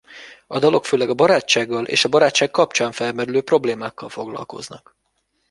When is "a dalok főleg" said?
0.47-1.09